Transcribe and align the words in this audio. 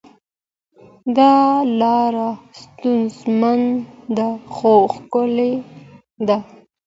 دا 1.17 1.33
لاره 1.79 2.29
ستونزمنه 2.59 3.65
ده 4.15 4.29
خو 4.55 4.73
ښکلې 4.93 5.53
ده. 6.27 6.37